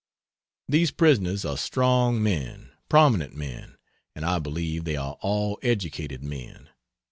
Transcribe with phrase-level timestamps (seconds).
[0.67, 3.77] These prisoners are strong men, prominent men,
[4.15, 6.69] and I believe they are all educated men.